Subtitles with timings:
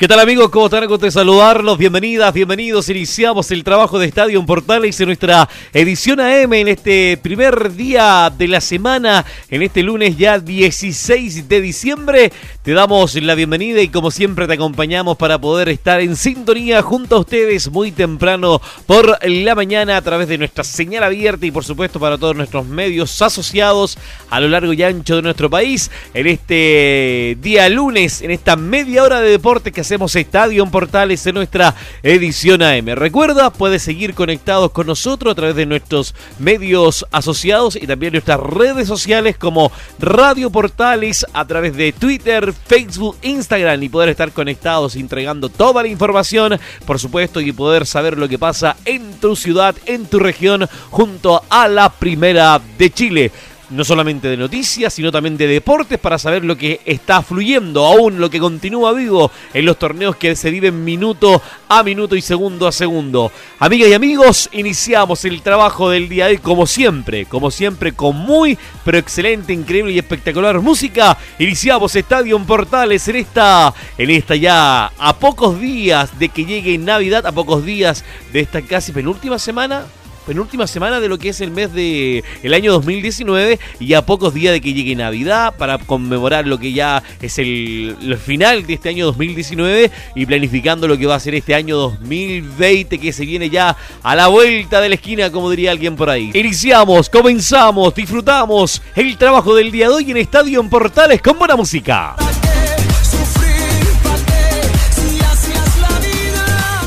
[0.00, 0.48] ¿Qué tal amigos?
[0.48, 0.86] ¿Cómo están?
[0.86, 1.76] Gusto de saludarlos.
[1.76, 2.88] Bienvenidas, bienvenidos.
[2.88, 8.32] Iniciamos el trabajo de Estadio en Portales en nuestra edición AM en este primer día
[8.34, 12.32] de la semana, en este lunes ya 16 de diciembre.
[12.62, 17.16] Te damos la bienvenida y como siempre te acompañamos para poder estar en sintonía junto
[17.16, 21.64] a ustedes muy temprano por la mañana a través de nuestra señal abierta y por
[21.64, 23.98] supuesto para todos nuestros medios asociados
[24.30, 29.04] a lo largo y ancho de nuestro país en este día lunes, en esta media
[29.04, 32.90] hora de deporte que hacemos Estadio en Portales en nuestra edición AM.
[32.94, 38.38] Recuerda, puedes seguir conectados con nosotros a través de nuestros medios asociados y también nuestras
[38.38, 44.94] redes sociales como Radio Portales a través de Twitter, Facebook, Instagram y poder estar conectados
[44.94, 49.74] entregando toda la información, por supuesto, y poder saber lo que pasa en tu ciudad,
[49.86, 53.32] en tu región, junto a la Primera de Chile
[53.70, 58.20] no solamente de noticias, sino también de deportes para saber lo que está fluyendo, aún
[58.20, 62.66] lo que continúa vivo en los torneos que se viven minuto a minuto y segundo
[62.66, 63.30] a segundo.
[63.58, 68.16] Amigas y amigos, iniciamos el trabajo del día de hoy como siempre, como siempre con
[68.16, 71.16] muy pero excelente, increíble y espectacular música.
[71.38, 77.26] Iniciamos Estadio Portales en esta en esta ya a pocos días de que llegue Navidad,
[77.26, 79.84] a pocos días de esta casi penúltima semana
[80.30, 84.32] penúltima semana de lo que es el mes de el año 2019 y a pocos
[84.32, 88.74] días de que llegue Navidad para conmemorar lo que ya es el, el, final de
[88.74, 93.26] este año 2019 y planificando lo que va a ser este año 2020 que se
[93.26, 96.30] viene ya a la vuelta de la esquina como diría alguien por ahí.
[96.32, 101.56] Iniciamos, comenzamos, disfrutamos el trabajo del día de hoy en Estadio en Portales con buena
[101.56, 102.14] música.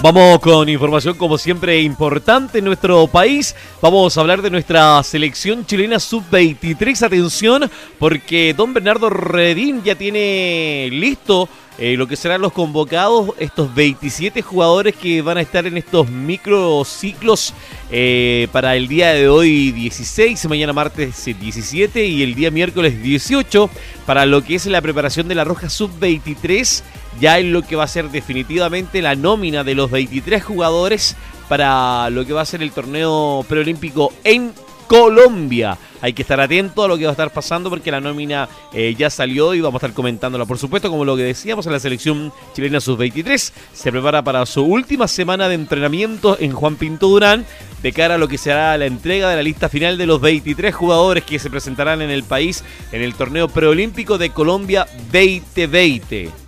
[0.04, 3.56] Vamos con información como siempre importante en nuestro país.
[3.82, 7.04] Vamos a hablar de nuestra selección chilena sub-23.
[7.04, 11.48] Atención, porque don Bernardo Redín ya tiene listo
[11.78, 16.10] eh, lo que serán los convocados, estos 27 jugadores que van a estar en estos
[16.10, 17.54] microciclos
[17.90, 23.70] eh, para el día de hoy 16, mañana martes 17 y el día miércoles 18
[24.06, 26.84] para lo que es la preparación de la Roja Sub-23
[27.20, 31.16] ya en lo que va a ser definitivamente la nómina de los 23 jugadores
[31.48, 34.54] para lo que va a ser el torneo preolímpico en
[34.88, 35.78] Colombia.
[36.02, 38.94] Hay que estar atento a lo que va a estar pasando porque la nómina eh,
[38.98, 40.46] ya salió y vamos a estar comentándola.
[40.46, 44.64] Por supuesto, como lo que decíamos, en la selección chilena sub-23 se prepara para su
[44.64, 47.46] última semana de entrenamiento en Juan Pinto Durán
[47.82, 50.74] de cara a lo que será la entrega de la lista final de los 23
[50.74, 56.43] jugadores que se presentarán en el país en el torneo preolímpico de Colombia 2020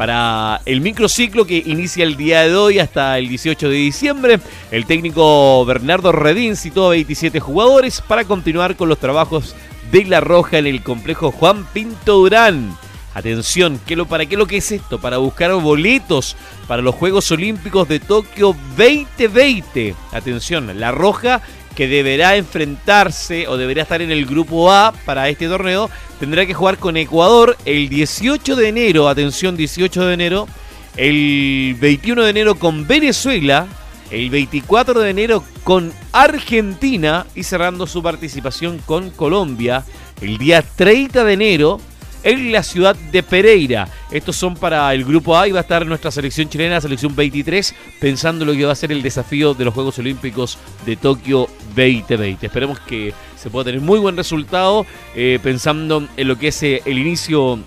[0.00, 4.40] para el microciclo que inicia el día de hoy hasta el 18 de diciembre.
[4.70, 9.54] El técnico Bernardo Redín citó a 27 jugadores para continuar con los trabajos
[9.92, 12.74] de La Roja en el complejo Juan Pinto Durán.
[13.12, 14.98] Atención, ¿qué lo, ¿para qué lo que es esto?
[14.98, 16.34] Para buscar boletos
[16.66, 19.94] para los Juegos Olímpicos de Tokio 2020.
[20.12, 21.42] Atención, La Roja
[21.74, 26.54] que deberá enfrentarse o deberá estar en el grupo A para este torneo, tendrá que
[26.54, 30.48] jugar con Ecuador el 18 de enero, atención 18 de enero,
[30.96, 33.66] el 21 de enero con Venezuela,
[34.10, 39.84] el 24 de enero con Argentina y cerrando su participación con Colombia
[40.20, 41.80] el día 30 de enero
[42.22, 43.88] en la ciudad de Pereira.
[44.10, 47.74] Estos son para el grupo A y va a estar nuestra selección chilena, selección 23,
[47.98, 51.48] pensando lo que va a ser el desafío de los Juegos Olímpicos de Tokio
[51.84, 52.46] 2020.
[52.46, 56.82] Esperemos que se pueda tener muy buen resultado eh, pensando en lo que es eh,
[56.84, 57.58] el inicio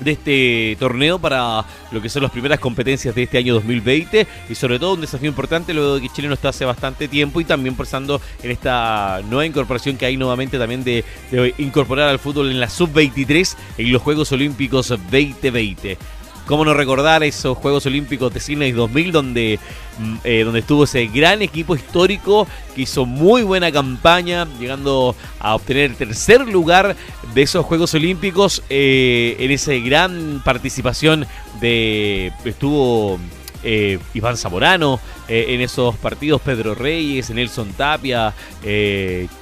[0.00, 4.54] de este torneo para lo que son las primeras competencias de este año 2020 y
[4.54, 7.44] sobre todo un desafío importante luego de que Chile no está hace bastante tiempo y
[7.44, 12.50] también pensando en esta nueva incorporación que hay nuevamente también de, de incorporar al fútbol
[12.50, 15.98] en la sub-23 en los Juegos Olímpicos 2020.
[16.48, 19.58] ¿Cómo no recordar esos Juegos Olímpicos de Sydney 2000 donde,
[19.98, 25.54] mm, eh, donde estuvo ese gran equipo histórico que hizo muy buena campaña, llegando a
[25.54, 26.96] obtener el tercer lugar
[27.34, 31.26] de esos Juegos Olímpicos eh, en esa gran participación
[31.60, 32.32] de...
[32.46, 33.20] estuvo...
[33.64, 38.32] Eh, Iván Zamorano en esos partidos, Pedro Reyes, Nelson Tapia,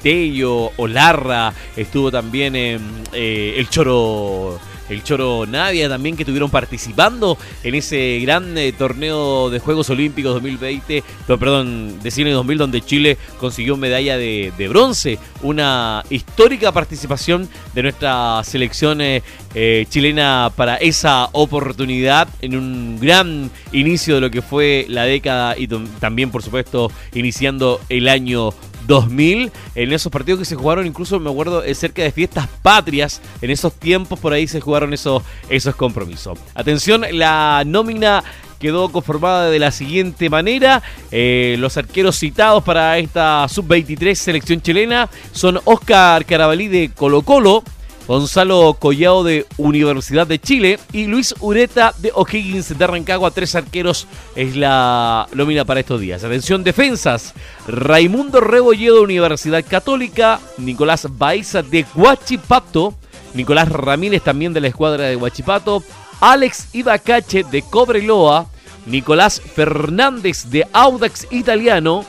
[0.02, 8.18] Tello, Olarra, estuvo también el Choro el Choro Navia también que estuvieron participando en ese
[8.20, 14.16] gran eh, torneo de Juegos Olímpicos 2020, perdón, de Cine 2000 donde Chile consiguió medalla
[14.16, 19.22] de, bronce, una histórica participación de nuestra selección eh,
[19.54, 25.56] eh, chilena para esa oportunidad en un gran inicio de lo que fue la década
[25.56, 25.68] y
[26.00, 28.50] también por supuesto iniciando el año
[28.86, 33.20] 2000, en esos partidos que se jugaron, incluso me acuerdo eh, cerca de fiestas patrias,
[33.40, 36.38] en esos tiempos por ahí se jugaron esos, esos compromisos.
[36.54, 38.24] Atención, la nómina
[38.58, 40.82] quedó conformada de la siguiente manera.
[41.10, 47.62] Eh, los arqueros citados para esta sub-23 selección chilena son Oscar Carabalí de Colo Colo,
[48.06, 53.32] Gonzalo Collao de Universidad de Chile y Luis Ureta de O'Higgins de Rancagua.
[53.32, 54.06] Tres arqueros
[54.36, 56.22] es la nómina para estos días.
[56.22, 57.34] Atención, defensas.
[57.66, 60.38] Raimundo Rebolledo Universidad Católica.
[60.58, 62.94] Nicolás Baiza de Huachipato.
[63.34, 65.82] Nicolás Ramírez también de la escuadra de Huachipato.
[66.20, 68.46] Alex Ibacache de Cobreloa.
[68.86, 72.04] Nicolás Fernández de Audax Italiano.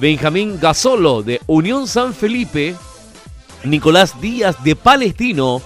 [0.00, 2.76] Benjamín Gasolo de Unión San Felipe.
[3.64, 5.62] Nicolás Díaz de Palestino,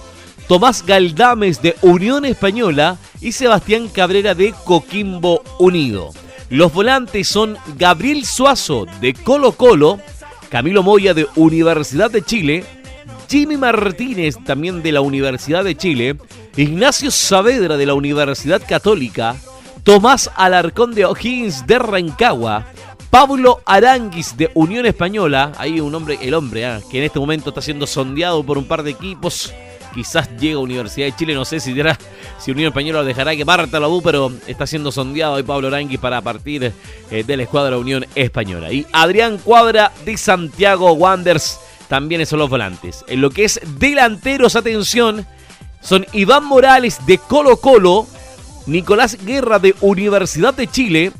[0.47, 6.11] Tomás Galdames de Unión Española y Sebastián Cabrera de Coquimbo Unido.
[6.49, 9.99] Los volantes son Gabriel Suazo de Colo Colo,
[10.49, 12.63] Camilo Moya de Universidad de Chile,
[13.27, 16.17] Jimmy Martínez también de la Universidad de Chile,
[16.55, 19.35] Ignacio Saavedra de la Universidad Católica,
[19.83, 22.67] Tomás Alarcón de O'Higgins de Rancagua,
[23.15, 27.47] Pablo Aranguis de Unión Española, ahí un hombre, el hombre, ah, que en este momento
[27.47, 29.53] está siendo sondeado por un par de equipos.
[29.93, 31.97] Quizás llega a Universidad de Chile, no sé si dirá,
[32.37, 35.69] si Unión Española lo dejará que parta la U, pero está siendo sondeado ahí Pablo
[35.69, 36.73] Aranguis para partir
[37.09, 38.73] eh, de la escuadra Unión Española.
[38.73, 41.57] Y Adrián Cuadra de Santiago Wanderers
[41.87, 43.05] también son los volantes.
[43.07, 45.25] En lo que es delanteros, atención,
[45.79, 48.07] son Iván Morales de Colo Colo,
[48.65, 51.13] Nicolás Guerra de Universidad de Chile,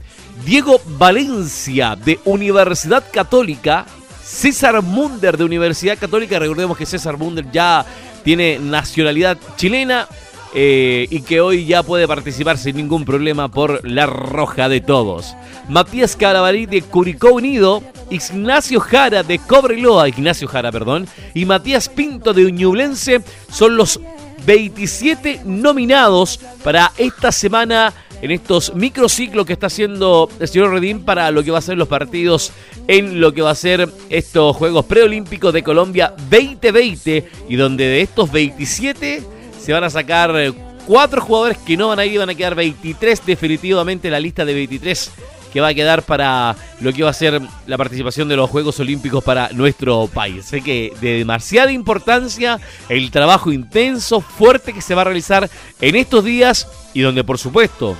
[0.43, 3.85] Diego Valencia de Universidad Católica,
[4.23, 7.85] César Munder de Universidad Católica, recordemos que César Munder ya
[8.23, 10.07] tiene nacionalidad chilena
[10.53, 15.35] eh, y que hoy ya puede participar sin ningún problema por la roja de todos.
[15.69, 22.33] Matías Carabalí de Curicó Unido, Ignacio Jara de Cobreloa, Ignacio Jara, perdón, y Matías Pinto
[22.33, 23.21] de Uñublense.
[23.51, 23.99] Son los
[24.45, 31.31] 27 nominados para esta semana en estos microciclos que está haciendo el señor Redín para
[31.31, 32.51] lo que va a ser los partidos
[32.87, 38.01] en lo que va a ser estos Juegos Preolímpicos de Colombia 2020 y donde de
[38.01, 39.23] estos 27
[39.59, 40.53] se van a sacar
[40.85, 44.53] cuatro jugadores que no van a ir, van a quedar 23 definitivamente la lista de
[44.53, 45.11] 23
[45.55, 48.77] que va a quedar para lo que va a ser la participación de los Juegos
[48.81, 50.43] Olímpicos para nuestro país.
[50.43, 52.59] Sé que de demasiada importancia
[52.89, 55.49] el trabajo intenso, fuerte que se va a realizar
[55.79, 57.95] en estos días y donde por supuesto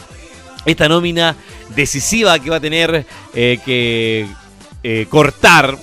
[0.66, 1.38] esta nómina
[1.74, 4.28] decisiva que va a tener eh, que
[4.84, 5.78] eh, cortar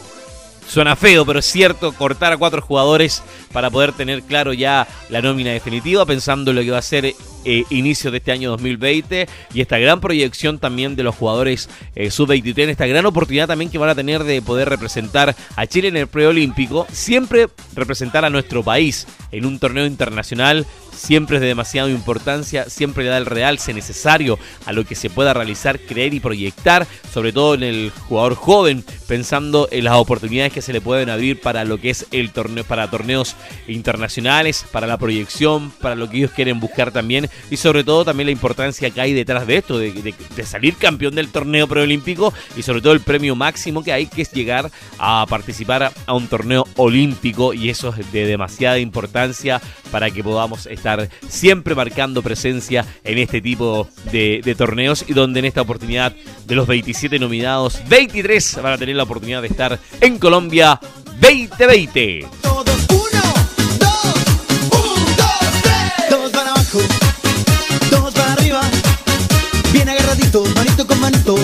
[0.72, 3.22] Suena feo, pero es cierto, cortar a cuatro jugadores
[3.52, 7.04] para poder tener claro ya la nómina definitiva, pensando en lo que va a ser
[7.04, 12.10] eh, inicio de este año 2020 y esta gran proyección también de los jugadores eh,
[12.10, 15.96] sub-23, esta gran oportunidad también que van a tener de poder representar a Chile en
[15.98, 20.64] el preolímpico, siempre representar a nuestro país en un torneo internacional
[21.02, 25.10] siempre es de demasiada importancia, siempre le da el realce necesario a lo que se
[25.10, 30.52] pueda realizar, creer y proyectar, sobre todo en el jugador joven, pensando en las oportunidades
[30.52, 33.34] que se le pueden abrir para lo que es el torneo, para torneos
[33.66, 38.26] internacionales, para la proyección, para lo que ellos quieren buscar también, y sobre todo también
[38.26, 42.80] la importancia que hay detrás de esto, de, salir campeón del torneo preolímpico y sobre
[42.80, 47.54] todo el premio máximo que hay, que es llegar a participar a un torneo olímpico,
[47.54, 49.60] y eso es de demasiada importancia
[49.90, 55.40] para que podamos estar estar siempre marcando presencia en este tipo de, torneos y donde
[55.40, 56.12] en esta oportunidad
[56.46, 60.78] de los 27 nominados, 23 van a tener la oportunidad de estar en Colombia
[61.20, 62.26] 2020.
[62.42, 63.22] Todos uno,
[63.78, 64.04] dos,
[64.72, 66.08] un, dos, tres.
[66.10, 66.80] Todos para abajo,
[67.90, 68.60] todos para arriba,
[69.72, 71.36] bien agarraditos, manito con manito,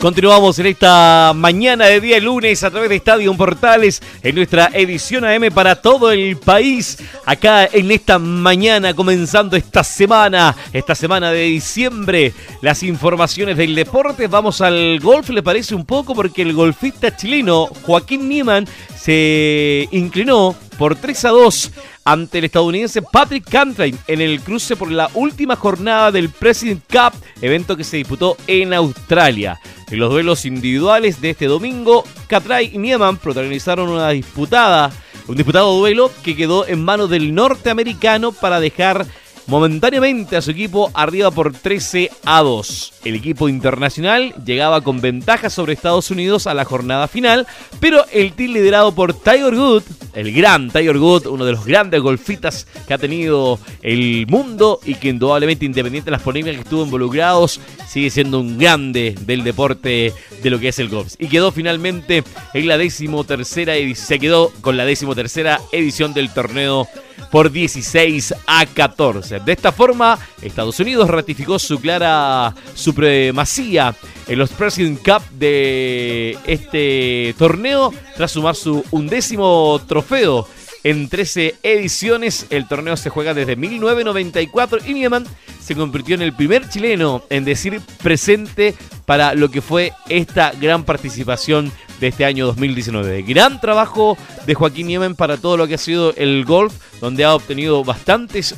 [0.00, 5.24] Continuamos en esta mañana de día lunes a través de Estadio Portales en nuestra edición
[5.24, 6.98] AM para todo el país.
[7.24, 14.28] Acá en esta mañana, comenzando esta semana, esta semana de diciembre, las informaciones del deporte.
[14.28, 16.14] Vamos al golf, ¿le parece un poco?
[16.14, 21.70] Porque el golfista chileno Joaquín Niemann se inclinó por 3 a 2
[22.04, 27.18] ante el estadounidense Patrick Cantlay en el cruce por la última jornada del President Cup,
[27.40, 29.58] evento que se disputó en Australia.
[29.90, 34.90] En los duelos individuales de este domingo, Catray y Nieman protagonizaron una disputada
[35.26, 39.06] Un disputado duelo que quedó en manos del norteamericano para dejar
[39.46, 42.92] momentáneamente a su equipo arriba por 13 a 2.
[43.04, 47.46] El equipo internacional llegaba con ventaja sobre Estados Unidos a la jornada final,
[47.80, 49.82] pero el team liderado por Tiger Wood,
[50.14, 54.94] el gran Tiger Wood, uno de los grandes golfitas que ha tenido el mundo y
[54.94, 60.12] que indudablemente independiente de las polémicas que estuvo involucrados, sigue siendo un grande del deporte
[60.42, 61.14] de lo que es el golf.
[61.18, 62.24] Y quedó finalmente
[62.54, 66.88] en la decimotercera edición, se quedó con la decimotercera edición del torneo
[67.30, 69.40] por 16 a 14.
[69.40, 73.94] De esta forma, Estados Unidos ratificó su clara supremacía
[74.28, 80.46] en los President Cup de este torneo tras sumar su undécimo trofeo
[80.84, 82.46] en 13 ediciones.
[82.50, 85.26] El torneo se juega desde 1994 y Nieman
[85.60, 88.74] se convirtió en el primer chileno en decir presente
[89.06, 93.22] para lo que fue esta gran participación de este año 2019.
[93.22, 97.34] Gran trabajo de Joaquín Niemen para todo lo que ha sido el golf, donde ha
[97.34, 98.56] obtenido bastantes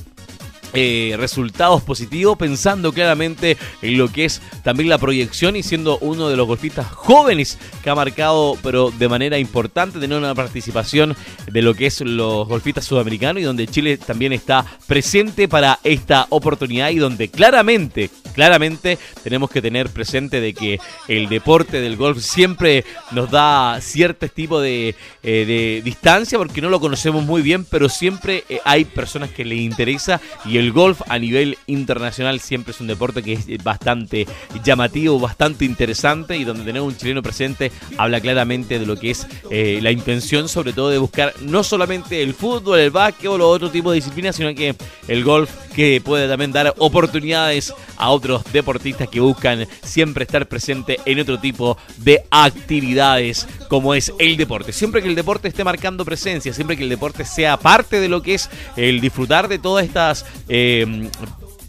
[0.78, 6.28] eh, resultados positivos, pensando claramente en lo que es también la proyección y siendo uno
[6.28, 11.16] de los golfistas jóvenes que ha marcado, pero de manera importante, tener una participación
[11.50, 16.26] de lo que es los golfistas sudamericanos y donde Chile también está presente para esta
[16.28, 20.78] oportunidad y donde claramente, claramente tenemos que tener presente de que
[21.08, 26.68] el deporte del golf siempre nos da cierto tipo de, eh, de distancia porque no
[26.68, 31.00] lo conocemos muy bien, pero siempre eh, hay personas que les interesa y el golf
[31.08, 34.26] a nivel internacional siempre es un deporte que es bastante
[34.62, 39.26] llamativo, bastante interesante y donde tener un chileno presente habla claramente de lo que es
[39.50, 43.70] eh, la intención sobre todo de buscar no solamente el fútbol, el básquetbol o otro
[43.70, 44.74] tipo de disciplinas, sino que
[45.08, 50.98] el golf que puede también dar oportunidades a otros deportistas que buscan siempre estar presente
[51.04, 54.72] en otro tipo de actividades como es el deporte.
[54.72, 58.22] Siempre que el deporte esté marcando presencia, siempre que el deporte sea parte de lo
[58.22, 60.24] que es el disfrutar de todas estas...
[60.48, 61.08] Eh,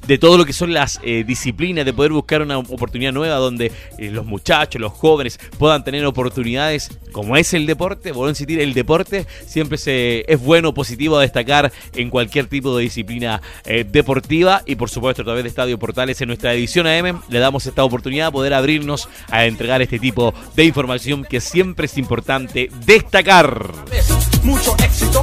[0.07, 3.71] de todo lo que son las eh, disciplinas, de poder buscar una oportunidad nueva donde
[3.97, 8.59] eh, los muchachos, los jóvenes puedan tener oportunidades como es el deporte, volver a insistir,
[8.59, 13.85] el deporte siempre se, es bueno, positivo a destacar en cualquier tipo de disciplina eh,
[13.89, 17.65] deportiva y por supuesto a través de Estadio Portales en nuestra edición AM le damos
[17.65, 22.69] esta oportunidad de poder abrirnos a entregar este tipo de información que siempre es importante
[22.85, 23.71] destacar.
[24.43, 25.21] Mucho éxito,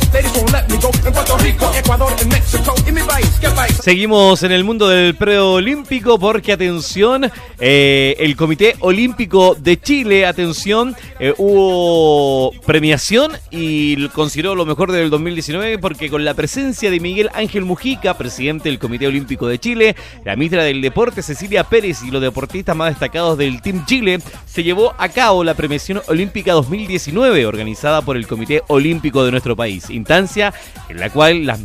[3.83, 10.97] Seguimos en el mundo del preolímpico porque atención, eh, el Comité Olímpico de Chile, atención,
[11.21, 17.31] eh, hubo premiación y consideró lo mejor del 2019 porque con la presencia de Miguel
[17.35, 22.11] Ángel Mujica, presidente del Comité Olímpico de Chile, la ministra del Deporte Cecilia Pérez y
[22.11, 27.47] los deportistas más destacados del Team Chile, se llevó a cabo la premiación olímpica 2019
[27.47, 30.53] organizada por el Comité Olímpico de nuestro país, instancia
[30.89, 31.61] en la cual las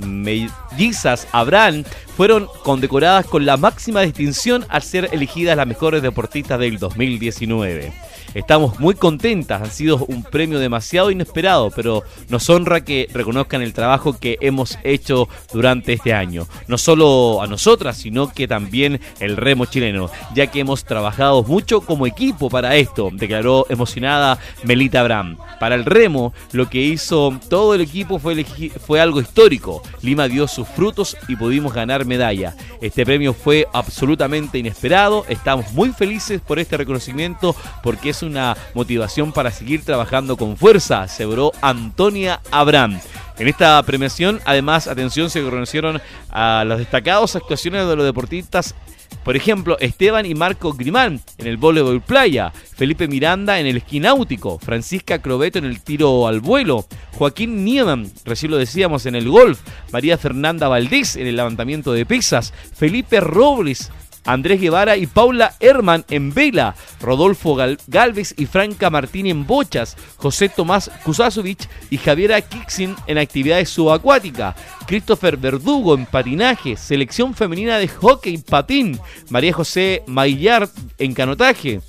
[0.79, 6.79] mellizas habrán fueron condecoradas con la máxima distinción al ser elegidas las mejores deportistas del
[6.79, 7.91] 2019.
[8.33, 13.73] Estamos muy contentas, han sido un premio demasiado inesperado, pero nos honra que reconozcan el
[13.73, 16.47] trabajo que hemos hecho durante este año.
[16.67, 21.81] No solo a nosotras, sino que también el remo chileno, ya que hemos trabajado mucho
[21.81, 25.37] como equipo para esto, declaró emocionada Melita Abraham.
[25.59, 29.81] Para el remo, lo que hizo todo el equipo fue, fue algo histórico.
[30.01, 32.55] Lima dio sus frutos y pudimos ganar medalla.
[32.81, 39.31] Este premio fue absolutamente inesperado, estamos muy felices por este reconocimiento porque es una motivación
[39.31, 42.99] para seguir trabajando con fuerza, aseguró Antonia Abraham.
[43.37, 48.75] En esta premiación, además, atención, se reconocieron a las destacadas actuaciones de los deportistas
[49.23, 53.99] por ejemplo, Esteban y Marco Grimán en el voleibol playa, Felipe Miranda en el esquí
[53.99, 59.29] náutico, Francisca Crobeto en el tiro al vuelo, Joaquín Nieman, recién lo decíamos, en el
[59.29, 59.59] golf,
[59.91, 63.91] María Fernanda Valdés en el levantamiento de pesas, Felipe Robles
[64.25, 67.55] Andrés Guevara y Paula Herman en vela, Rodolfo
[67.87, 74.55] Galvez y Franca Martín en bochas, José Tomás Kusasovich y Javiera Kixin en actividades subacuáticas,
[74.85, 78.99] Christopher Verdugo en patinaje, selección femenina de hockey patín,
[79.29, 81.81] María José Maillard en canotaje,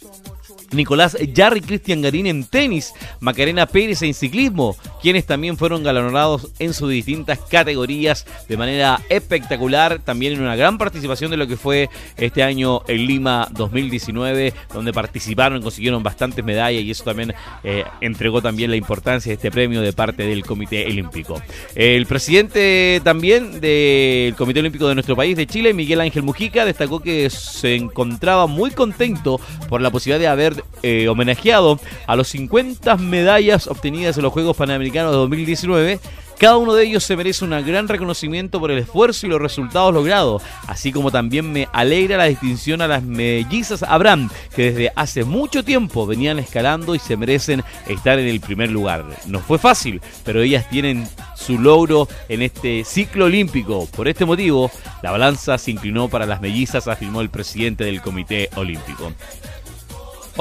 [0.72, 6.74] Nicolás Jarry Cristian Garín en tenis, Macarena Pérez en ciclismo, quienes también fueron galardonados en
[6.74, 11.88] sus distintas categorías de manera espectacular, también en una gran participación de lo que fue
[12.16, 17.34] este año en Lima 2019, donde participaron y consiguieron bastantes medallas y eso también
[17.64, 21.40] eh, entregó también la importancia de este premio de parte del Comité Olímpico.
[21.74, 27.00] El presidente también del Comité Olímpico de nuestro país, de Chile, Miguel Ángel Mujica, destacó
[27.00, 32.96] que se encontraba muy contento por la posibilidad de haber eh, homenajeado a los 50
[32.96, 36.00] medallas obtenidas en los Juegos Panamericanos de 2019
[36.40, 39.92] cada uno de ellos se merece un gran reconocimiento por el esfuerzo y los resultados
[39.92, 45.24] logrados, así como también me alegra la distinción a las mellizas Abraham, que desde hace
[45.24, 49.04] mucho tiempo venían escalando y se merecen estar en el primer lugar.
[49.26, 53.86] No fue fácil, pero ellas tienen su logro en este ciclo olímpico.
[53.94, 54.70] Por este motivo,
[55.02, 59.12] la balanza se inclinó para las mellizas, afirmó el presidente del Comité Olímpico.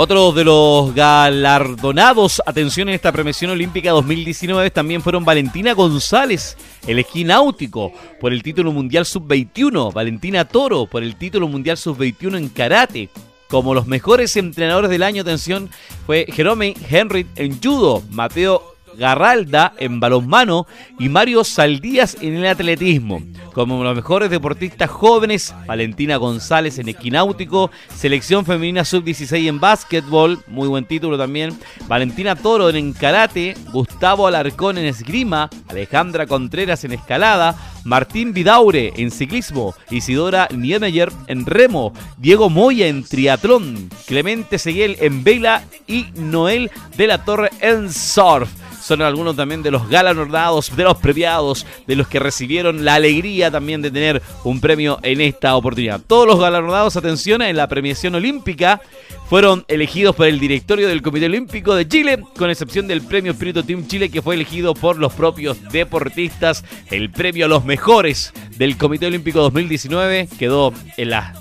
[0.01, 6.55] Otros de los galardonados, atención en esta premiación olímpica 2019, también fueron Valentina González,
[6.87, 7.91] el esquí náutico,
[8.21, 13.09] por el título mundial sub-21, Valentina Toro, por el título mundial sub-21 en karate.
[13.49, 15.69] Como los mejores entrenadores del año, atención,
[16.05, 20.67] fue Jerome Henry en judo, Mateo Garralda en balonmano
[20.99, 23.23] y Mario Saldías en el atletismo.
[23.53, 30.67] Como los mejores deportistas jóvenes, Valentina González en equináutico, Selección Femenina Sub-16 en básquetbol, muy
[30.67, 37.55] buen título también, Valentina Toro en karate, Gustavo Alarcón en esgrima, Alejandra Contreras en escalada,
[37.85, 45.23] Martín Vidaure en ciclismo, Isidora Niemeyer en remo, Diego Moya en triatlón, Clemente Seguel en
[45.23, 48.49] vela y Noel de la Torre en surf
[48.89, 53.51] son algunos también de los galardonados, de los premiados, de los que recibieron la alegría
[53.51, 56.01] también de tener un premio en esta oportunidad.
[56.07, 58.81] Todos los galardonados, atención, en la premiación olímpica
[59.29, 63.61] fueron elegidos por el directorio del Comité Olímpico de Chile, con excepción del premio Espíritu
[63.61, 66.65] Team Chile que fue elegido por los propios deportistas.
[66.89, 71.35] El premio a los mejores del Comité Olímpico 2019 quedó en la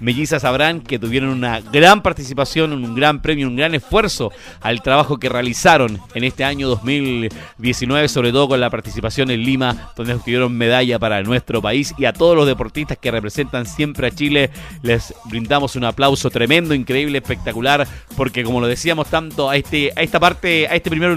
[0.00, 5.18] mellizas sabrán que tuvieron una gran participación, un gran premio, un gran esfuerzo al trabajo
[5.18, 10.56] que realizaron en este año 2019, sobre todo con la participación en Lima, donde obtuvieron
[10.56, 14.50] medalla para nuestro país y a todos los deportistas que representan siempre a Chile,
[14.82, 17.86] les brindamos un aplauso tremendo, increíble, espectacular,
[18.16, 21.14] porque como lo decíamos tanto a este a esta parte, a este primer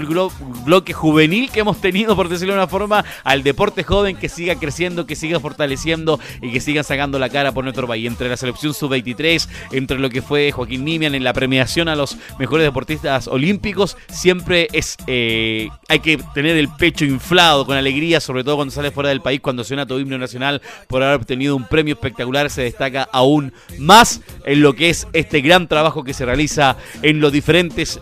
[0.64, 4.56] bloque juvenil que hemos tenido, por decirlo de una forma, al deporte joven que siga
[4.56, 8.06] creciendo, que siga fortaleciendo y que siga sacando la cara por nuestro país.
[8.06, 12.16] Entre la selección sub-23, entre lo que fue Joaquín Nimian en la premiación a los
[12.38, 18.44] mejores deportistas olímpicos, siempre es eh, hay que tener el pecho inflado con alegría, sobre
[18.44, 21.64] todo cuando sale fuera del país, cuando suena tu himno nacional por haber obtenido un
[21.64, 26.24] premio espectacular, se destaca aún más en lo que es este gran trabajo que se
[26.24, 28.00] realiza en los diferentes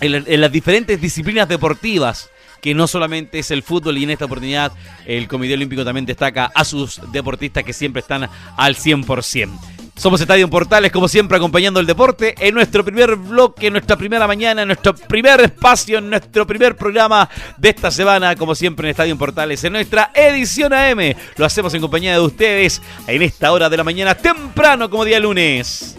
[0.00, 2.30] en las diferentes disciplinas deportivas
[2.60, 4.72] que no solamente es el fútbol y en esta oportunidad
[5.06, 9.75] el Comité Olímpico también destaca a sus deportistas que siempre están al 100%.
[9.96, 14.26] Somos Estadio Portales, como siempre, acompañando el deporte en nuestro primer bloque, en nuestra primera
[14.26, 18.90] mañana, en nuestro primer espacio, en nuestro primer programa de esta semana, como siempre en
[18.90, 21.14] Estadio Portales, en nuestra edición AM.
[21.36, 25.18] Lo hacemos en compañía de ustedes en esta hora de la mañana, temprano como día
[25.18, 25.96] lunes.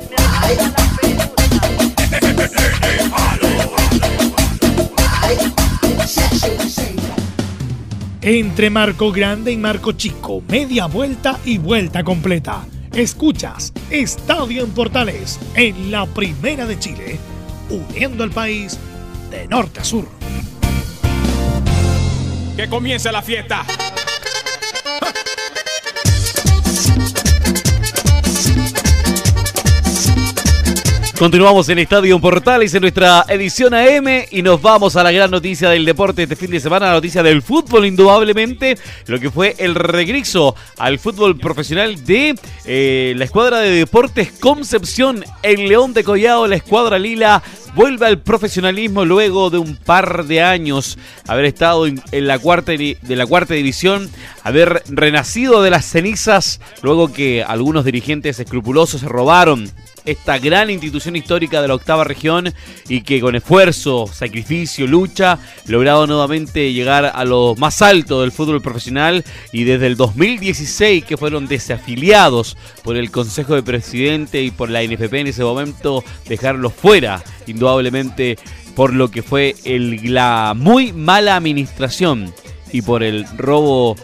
[8.21, 12.63] Entre Marco Grande y Marco Chico, media vuelta y vuelta completa
[12.97, 17.19] Escuchas Estadio en Portales en la Primera de Chile,
[17.69, 18.79] uniendo al país
[19.29, 20.07] de norte a sur.
[22.55, 23.63] Que comience la fiesta.
[31.19, 35.67] Continuamos en Estadio Portales en nuestra edición AM y nos vamos a la gran noticia
[35.67, 38.77] del deporte este fin de semana, la noticia del fútbol indudablemente,
[39.07, 45.25] lo que fue el regreso al fútbol profesional de eh, la escuadra de deportes Concepción,
[45.41, 47.41] el León de Collado, la escuadra Lila.
[47.73, 52.97] Vuelve al profesionalismo luego de un par de años haber estado en, la cuarta de
[53.15, 54.09] la cuarta división,
[54.43, 59.71] haber renacido de las cenizas luego que algunos dirigentes escrupulosos se robaron
[60.07, 62.53] esta gran institución histórica de la octava región
[62.87, 68.61] y que con esfuerzo, sacrificio, lucha, logrado nuevamente llegar a lo más alto del fútbol
[68.61, 74.69] profesional y desde el 2016 que fueron desafiliados por el Consejo de Presidente y por
[74.69, 78.37] la NFP en ese momento, dejarlos fuera, indudablemente
[78.75, 82.33] por lo que fue el, la muy mala administración
[82.71, 83.95] y por el robo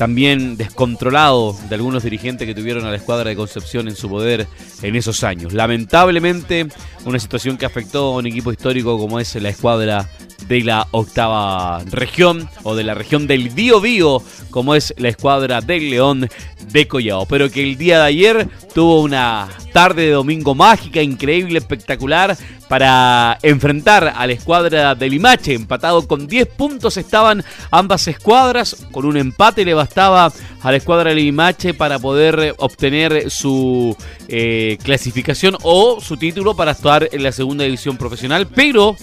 [0.00, 4.46] también descontrolado de algunos dirigentes que tuvieron a la escuadra de Concepción en su poder
[4.80, 5.52] en esos años.
[5.52, 6.68] Lamentablemente,
[7.04, 10.08] una situación que afectó a un equipo histórico como es la escuadra
[10.50, 15.60] de la octava región o de la región del Bío Bío, como es la escuadra
[15.60, 16.28] del León
[16.72, 17.24] de Collao.
[17.26, 22.36] Pero que el día de ayer tuvo una tarde de domingo mágica, increíble, espectacular,
[22.68, 25.54] para enfrentar a la escuadra de Limache.
[25.54, 28.88] Empatado con 10 puntos estaban ambas escuadras.
[28.90, 30.32] Con un empate le bastaba
[30.62, 36.72] a la escuadra de Limache para poder obtener su eh, clasificación o su título para
[36.72, 38.48] estar en la segunda división profesional.
[38.48, 38.96] Pero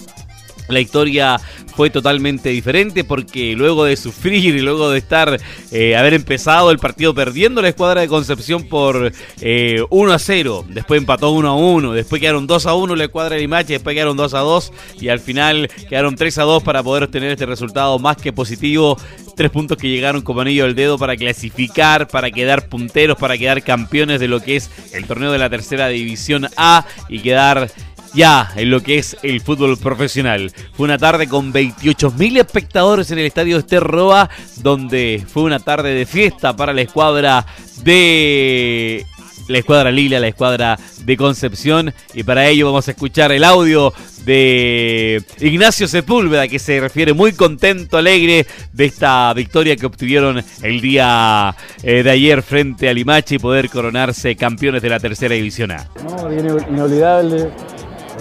[0.68, 1.40] la historia
[1.74, 6.78] fue totalmente diferente porque luego de sufrir y luego de estar, eh, haber empezado el
[6.78, 11.54] partido perdiendo la escuadra de Concepción por eh, 1 a 0, después empató 1 a
[11.54, 14.72] 1, después quedaron 2 a 1 la escuadra de Limache, después quedaron 2 a 2
[15.00, 18.98] y al final quedaron 3 a 2 para poder obtener este resultado más que positivo.
[19.36, 23.62] Tres puntos que llegaron como anillo al dedo para clasificar, para quedar punteros, para quedar
[23.62, 27.70] campeones de lo que es el torneo de la tercera división A y quedar
[28.18, 30.50] ya en lo que es el fútbol profesional.
[30.72, 36.04] Fue una tarde con 28.000 espectadores en el estadio Esterroa, donde fue una tarde de
[36.04, 37.46] fiesta para la escuadra
[37.84, 39.06] de
[39.46, 41.94] la escuadra Lila, la escuadra de Concepción.
[42.12, 47.32] Y para ello vamos a escuchar el audio de Ignacio Sepúlveda, que se refiere muy
[47.32, 51.54] contento, alegre de esta victoria que obtuvieron el día
[51.84, 55.88] eh, de ayer frente a Limache y poder coronarse campeones de la tercera división A.
[56.02, 57.50] No, inolvidable,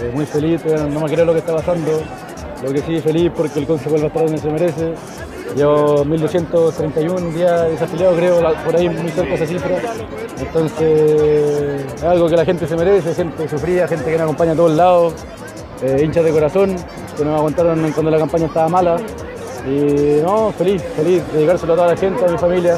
[0.01, 2.01] eh, muy feliz, no me creo lo que está pasando.
[2.63, 4.93] Lo que sí, feliz porque el vuelve a estar donde se merece.
[5.55, 9.77] Llevo 1231 días desafiliado, creo, por ahí muy cerca esa cifra.
[10.39, 14.55] Entonces, es algo que la gente se merece, gente sufrida, gente que nos acompaña a
[14.55, 15.13] todos lados,
[15.81, 16.75] eh, hinchas de corazón,
[17.15, 18.97] que nos aguantaron cuando la campaña estaba mala.
[19.67, 22.77] Y no, feliz, feliz, dedicárselo a toda la gente, a mi familia.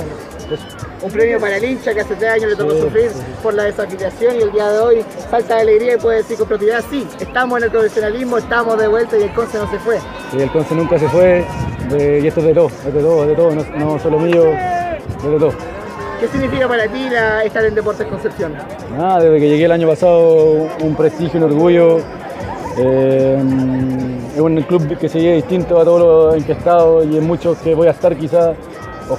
[1.02, 3.10] Un premio para el hincha que hace tres años le tocó sufrir
[3.42, 6.48] por la desafiliación y el día de hoy falta de alegría y puede decir con
[6.48, 9.98] propiedad, sí, estamos en el profesionalismo, estamos de vuelta y el Conce no se fue.
[10.32, 11.46] Sí, el Conce nunca se fue
[11.90, 14.44] y esto es de todo, es de todo, es de todo, no, no solo mío,
[14.50, 15.54] es de todo.
[16.20, 17.08] ¿Qué significa para ti
[17.46, 18.54] estar en Deportes Concepción?
[18.98, 22.00] Nada, desde que llegué el año pasado, un prestigio, un orgullo.
[22.78, 23.42] Eh,
[24.36, 27.26] es un club que sigue distinto a todos los en que he estado y en
[27.26, 28.58] muchos que voy a estar quizás.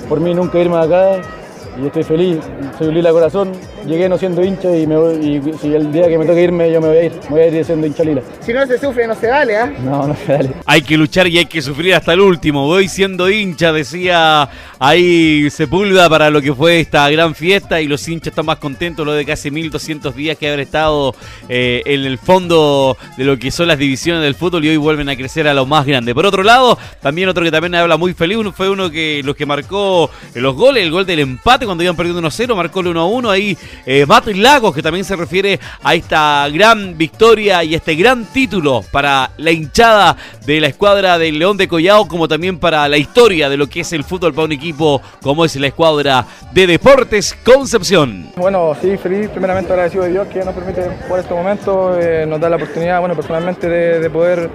[0.09, 1.40] Por mí nunca irme de acá
[1.83, 2.39] y estoy feliz,
[2.79, 3.53] soy lila corazón,
[3.87, 6.81] llegué no siendo hincha y, me y si el día que me toque irme yo
[6.81, 8.23] me voy a ir, me voy a ir siendo hincha lila.
[8.41, 9.73] Si no se sufre no se vale, ¿ah?
[9.85, 10.51] No, no se vale.
[10.67, 15.49] Hay que luchar y hay que sufrir hasta el último, voy siendo hincha, decía ahí
[15.51, 19.13] Sepulveda para lo que fue esta gran fiesta y los hinchas están más contentos, lo
[19.13, 21.15] de casi 1200 días que haber estado
[21.49, 25.09] eh, en el fondo de lo que son las divisiones del fútbol y hoy vuelven
[25.09, 26.15] a crecer a lo más grande.
[26.15, 29.37] Por otro lado, también otro que también habla muy feliz, uno fue uno que los
[29.37, 33.31] que marcó los goles, el gol del empate cuando iban perdiendo 1-0, marcó el 1-1
[33.31, 33.57] ahí
[33.87, 39.31] eh, Lagos, que también se refiere a esta gran victoria y este gran título para
[39.37, 43.57] la hinchada de la escuadra del León de Collao, como también para la historia de
[43.57, 48.31] lo que es el fútbol para un equipo como es la escuadra de Deportes Concepción.
[48.37, 52.41] Bueno, sí, feliz, primeramente agradecido de Dios que nos permite por este momento, eh, nos
[52.41, 54.51] da la oportunidad, bueno, personalmente de, poder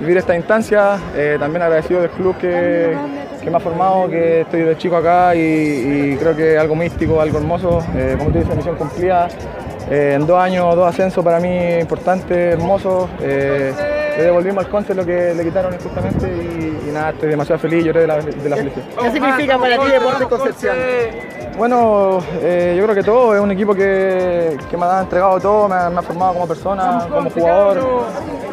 [0.00, 2.94] vivir esta instancia, eh, también agradecido del club que
[3.48, 7.38] que me ha formado, que estoy de chico acá y, creo que algo místico, algo
[7.38, 7.82] hermoso.
[7.96, 9.28] Eh, como te dice, misión cumplida.
[9.90, 13.08] Eh, en dos años, dos ascensos para mí importantes, hermosos.
[13.22, 13.72] Eh,
[14.18, 18.00] le devolvimos al Conce lo que le quitaron injustamente y, nada, estoy demasiado feliz, lloré
[18.00, 18.84] de la, de la felicidad.
[19.00, 20.76] ¿Qué significa para ti Deportes Concepción?
[21.56, 25.76] Bueno, eh, yo creo que todo, es un equipo que, me ha entregado todo, me
[25.76, 28.06] ha, formado como persona, como jugador,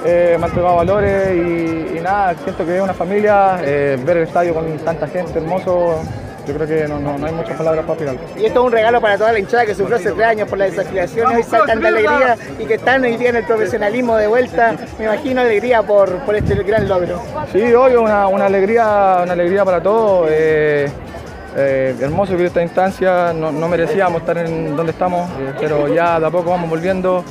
[0.05, 1.31] eh, me ha entregado valores
[1.95, 5.99] y, nada, siento que es una familia, eh, ver el estadio con tanta gente hermoso,
[6.45, 8.41] yo creo que no, hay muchas palabras para explicarlo.
[8.41, 10.57] Y esto es un regalo para toda la hinchada que sufrió hace tres años por
[10.57, 14.15] la desafiliación y hoy saltan de alegría y que están hoy día en el profesionalismo
[14.17, 14.75] de vuelta.
[14.97, 17.21] Me imagino alegría por, por este gran logro.
[17.51, 20.29] Sí, hoy una, una alegría, una alegría para todos.
[21.57, 26.25] Eh, hermoso vivir esta instancia, no, merecíamos estar en donde estamos, eh, pero ya de
[26.25, 27.23] a poco vamos volviendo.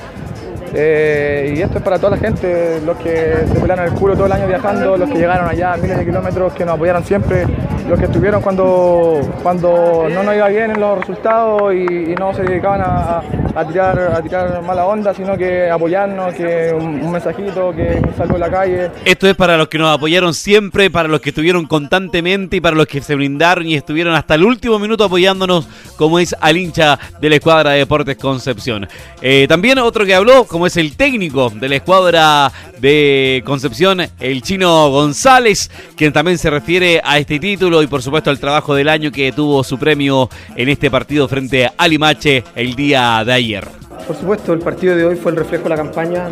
[0.72, 4.26] Eh, y esto es para toda la gente, los que se pelearon el culo todo
[4.26, 7.46] el año viajando, los que llegaron allá miles de kilómetros, que nos apoyaron siempre,
[7.88, 12.42] los que estuvieron cuando, cuando no nos iba bien en los resultados y, no se
[12.42, 13.22] dedicaban a,
[13.66, 18.40] tirar, a tirar mala onda, sino que apoyarnos, que un, mensajito, que un saludo en
[18.40, 18.90] la calle.
[19.04, 22.76] Esto es para los que nos apoyaron siempre, para los que estuvieron constantemente y para
[22.76, 25.66] los que se brindaron y estuvieron hasta el último minuto apoyándonos,
[25.96, 28.88] como es al hincha de la escuadra de Deportes Concepción.
[29.20, 34.42] Eh, también otro que habló, como es el técnico de la escuadra de Concepción, el
[34.42, 38.88] chino González, quien también se refiere a este título y por supuesto al trabajo del
[38.88, 43.64] año que tuvo su premio en este partido frente a Limache el día de ayer.
[44.06, 46.28] Por supuesto, el partido de hoy fue el reflejo de la campaña,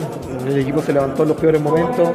[0.46, 2.10] el equipo se levantó en los peores momentos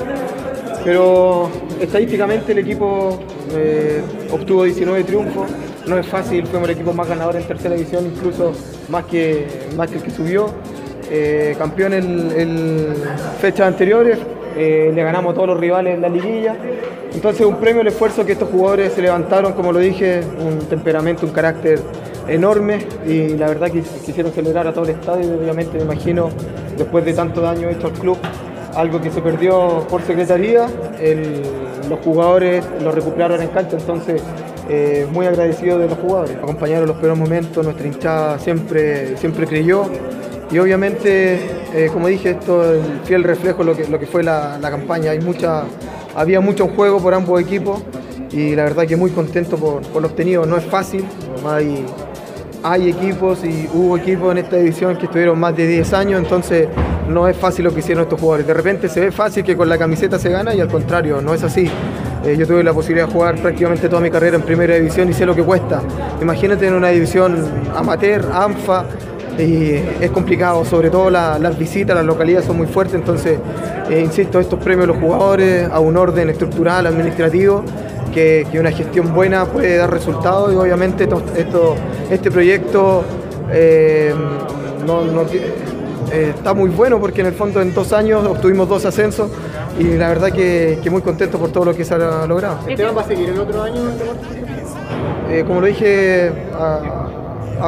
[0.87, 1.49] pero
[1.81, 3.19] estadísticamente el equipo
[3.51, 5.51] eh, obtuvo 19 triunfos,
[5.85, 8.53] no es fácil, fuimos el equipo más ganador en tercera división, incluso
[8.87, 10.49] más que, más que el que subió.
[11.11, 12.93] Eh, campeón en,
[13.41, 14.17] fechas anteriores,
[14.58, 16.56] eh, le ganamos a todos los rivales en la liguilla.
[17.13, 21.26] Entonces un premio al esfuerzo que estos jugadores se levantaron, como lo dije, un temperamento,
[21.26, 21.80] un carácter
[22.28, 26.30] enorme y la verdad que quisieron celebrar a todo el estadio y obviamente me imagino
[26.78, 28.17] después de tanto daño hecho al club,
[28.76, 30.67] algo que se perdió por secretaría,
[31.89, 34.22] los jugadores lo recuperaron en cancha, entonces
[34.70, 36.36] eh, muy agradecido de los jugadores.
[36.36, 39.86] Acompañaron los peores momentos, nuestra hinchada siempre, siempre creyó
[40.49, 41.39] y obviamente,
[41.73, 45.12] eh, como dije, esto es el fiel reflejo de lo que, fue la, campaña.
[46.15, 47.83] Había mucho juego por ambos equipos
[48.31, 50.45] y la verdad que muy contento por, por lo obtenido.
[50.45, 51.05] No es fácil,
[51.45, 51.86] hay,
[52.63, 56.67] hay equipos y hubo equipos en esta división que estuvieron más de 10 años, entonces
[57.10, 58.47] no es fácil lo que hicieron estos jugadores.
[58.47, 61.33] De repente se ve fácil que con la camiseta se gana y al contrario, no
[61.33, 61.69] es así.
[62.25, 65.13] Eh, yo tuve la posibilidad de jugar prácticamente toda mi carrera en primera división y
[65.13, 65.81] sé lo que cuesta.
[66.21, 68.86] Imagínate en una división amateur, ANFA,
[69.38, 73.39] y es complicado, sobre todo las visitas, las localidades son muy fuertes, entonces,
[73.89, 77.63] eh, insisto, estos premios a los jugadores, a un orden estructural, administrativo,
[78.13, 81.76] que, una gestión buena puede dar resultados y obviamente esto,
[82.10, 83.04] este proyecto
[83.52, 84.13] eh,
[86.12, 89.30] eh, está muy bueno porque en el fondo en dos años obtuvimos dos ascensos
[89.78, 92.60] y la verdad que, muy contento por todo lo que se ha logrado.
[92.67, 93.82] ¿Esteban va a seguir el otro año?
[95.45, 97.07] como lo dije a,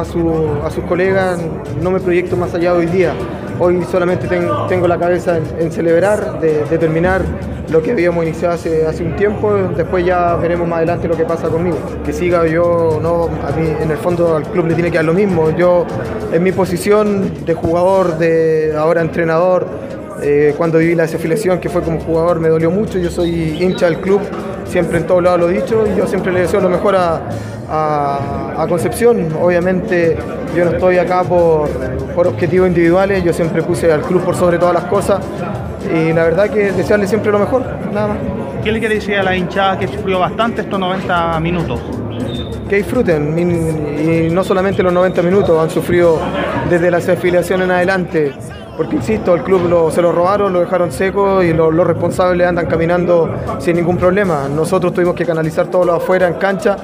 [0.04, 1.38] sus colegas,
[1.80, 3.12] no me proyecto más allá de hoy día.
[3.58, 7.22] Hoy solamente tengo la cabeza en, celebrar, de, terminar
[7.70, 9.52] lo que habíamos iniciado hace, hace un tiempo.
[9.76, 11.76] Después ya veremos más adelante lo que pasa conmigo.
[12.04, 15.04] Que siga yo, no, a mí en el fondo al club le tiene que dar
[15.04, 15.50] lo mismo.
[15.56, 15.84] Yo
[16.32, 19.66] en mi posición de jugador, de ahora entrenador,
[20.22, 22.98] eh, cuando viví la desafiliación que fue como jugador me dolió mucho.
[22.98, 24.20] Yo soy hincha del club,
[24.70, 27.20] siempre en todos lados lo he dicho y yo siempre le deseo lo mejor a,
[27.68, 29.28] a, Concepción.
[29.40, 30.16] Obviamente
[30.56, 31.68] yo no estoy acá por,
[32.14, 35.20] por, objetivos individuales, yo siempre puse al club por sobre todas las cosas
[35.92, 38.18] y la verdad que desearle siempre lo mejor, nada más.
[38.62, 41.80] ¿Qué le quiere decir a la hinchada que sufrió bastante estos 90 minutos?
[42.68, 46.20] Que disfruten, y no solamente los 90 minutos, han sufrido
[46.68, 48.32] desde la afiliación en adelante
[48.80, 53.28] porque insisto, el club se lo robaron, lo dejaron seco y los responsables andan caminando
[53.58, 54.48] sin ningún problema.
[54.48, 56.78] Nosotros tuvimos que canalizar todo lo afuera en cancha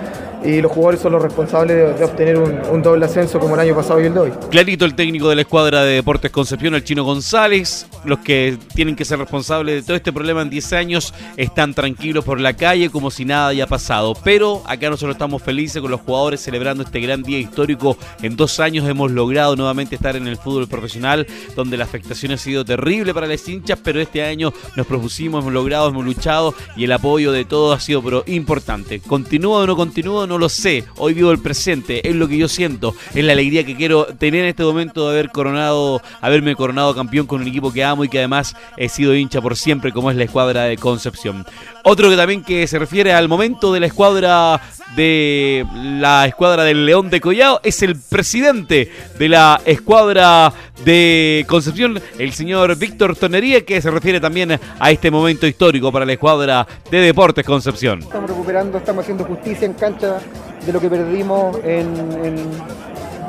[0.45, 4.01] y los jugadores son los responsables de, obtener un, doble ascenso como el año pasado
[4.01, 4.33] y el de hoy.
[4.51, 8.95] Clarito el técnico de la escuadra de Deportes Concepción, el chino González, los que tienen
[8.95, 12.91] que ser responsables de todo este problema en 10 años están tranquilos por la calle
[12.91, 17.01] como si nada haya pasado, pero acá nosotros estamos felices con los jugadores celebrando este
[17.01, 17.97] gran día histórico.
[18.23, 22.37] En dos años hemos logrado nuevamente estar en el fútbol profesional, donde la afectación ha
[22.37, 26.85] sido terrible para las hinchas, pero este año nos propusimos, hemos logrado, hemos luchado y
[26.85, 29.01] el apoyo de todos ha sido importante.
[29.01, 30.26] ¿Continúa o no continúa?
[30.27, 30.85] No lo sé.
[30.97, 34.43] Hoy vivo el presente, es lo que yo siento, es la alegría que quiero tener
[34.43, 38.09] en este momento de haber coronado, haberme coronado campeón con un equipo que amo y
[38.09, 41.47] que además he sido hincha por siempre, como es la escuadra de Concepción.
[41.85, 44.61] Otro que también que se refiere al momento de la escuadra
[44.97, 50.53] de la escuadra del León de Collao es el presidente de la escuadra
[50.85, 56.05] de Concepción, el señor Víctor Tonería, que se refiere también a este momento histórico para
[56.05, 58.01] la escuadra de Deportes Concepción.
[58.01, 60.16] Estamos recuperando, estamos haciendo justicia en cancha
[60.65, 61.95] de lo que perdimos en,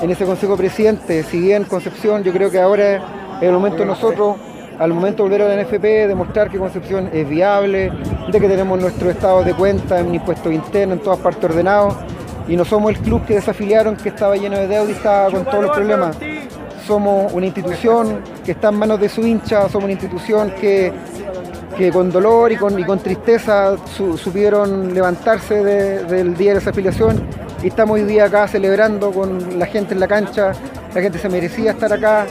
[0.02, 1.24] en ese Consejo Presidente.
[1.24, 2.96] Si bien Concepción, yo creo que ahora
[3.38, 4.38] es el momento de nosotros
[4.80, 7.92] al momento de volver a la NFP, demostrar que Concepción es viable,
[8.32, 11.96] de que tenemos nuestro estado de cuenta en impuestos internos, en todas partes ordenados,
[12.48, 15.46] y no somos el club que desafiliaron, que estaba lleno de deuda y estaba con
[15.46, 16.18] todos los problemas.
[16.86, 20.94] Somos una institución que está en manos de su hincha, somos una institución que,
[21.78, 23.76] que con dolor y con, y con tristeza
[24.18, 27.24] supieron levantarse del día de desafiliación.
[27.64, 30.52] Y estamos hoy día acá celebrando con la gente en la cancha,
[30.94, 32.26] la gente se merecía estar acá,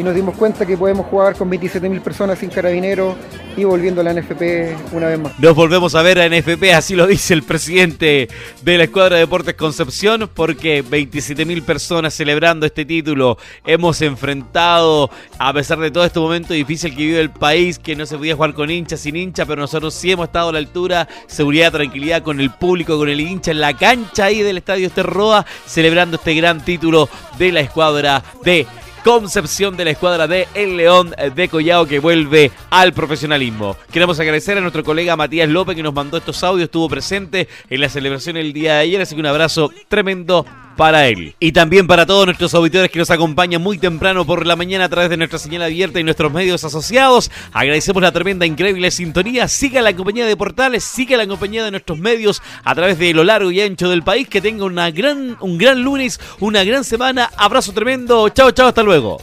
[0.00, 3.16] y nos dimos cuenta que podemos jugar con 27.000 personas sin carabineros
[3.54, 5.38] y volviendo a la NFP una vez más.
[5.38, 8.28] Nos volvemos a ver a NFP, así lo dice el presidente
[8.62, 13.36] de la Escuadra de Deportes Concepción, porque 27.000 personas celebrando este título.
[13.66, 18.06] Hemos enfrentado, a pesar de todo este momento difícil que vive el país, que no
[18.06, 21.08] se podía jugar con hinchas sin hincha, pero nosotros sí hemos estado a la altura,
[21.26, 25.44] seguridad, tranquilidad con el público, con el hincha en la cancha ahí del Estadio Esterroa,
[25.66, 28.66] celebrando este gran título de la Escuadra de
[29.04, 33.76] Concepción de la escuadra de El León de Collao que vuelve al profesionalismo.
[33.90, 37.80] Queremos agradecer a nuestro colega Matías López que nos mandó estos audios, estuvo presente en
[37.80, 40.44] la celebración el día de ayer, así que un abrazo tremendo
[40.80, 41.34] para él.
[41.38, 44.88] Y también para todos nuestros auditores que nos acompañan muy temprano por la mañana a
[44.88, 47.30] través de nuestra señal abierta y nuestros medios asociados.
[47.52, 49.46] Agradecemos la tremenda, increíble sintonía.
[49.46, 53.24] Siga la compañía de Portales, siga la compañía de nuestros medios a través de lo
[53.24, 54.26] largo y ancho del país.
[54.26, 57.28] Que tenga una gran, un gran lunes, una gran semana.
[57.36, 58.30] Abrazo tremendo.
[58.30, 59.20] Chao, chao, hasta luego.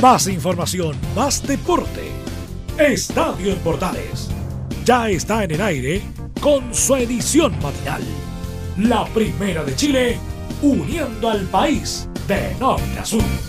[0.00, 2.08] Más información, más deporte.
[2.78, 4.30] Estadio en Portales.
[4.84, 6.02] Ya está en el aire
[6.40, 8.04] con su edición matinal.
[8.76, 10.20] La primera de Chile,
[10.62, 13.47] uniendo al país de norte a sur.